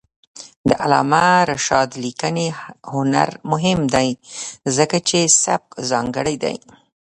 د 0.67 0.69
علامه 0.83 1.27
رشاد 1.51 1.89
لیکنی 2.03 2.47
هنر 2.93 3.29
مهم 3.51 3.79
دی 3.93 4.09
ځکه 4.77 4.97
چې 5.07 5.19
سبک 5.43 5.67
ځانګړی 5.89 6.35
دی. 6.43 6.55